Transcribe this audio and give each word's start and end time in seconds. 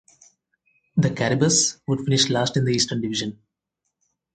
The 0.97 1.11
Caribous 1.11 1.79
would 1.85 1.99
finish 1.99 2.27
last 2.31 2.57
in 2.57 2.65
the 2.65 2.71
Eastern 2.71 3.01
Division. 3.01 3.39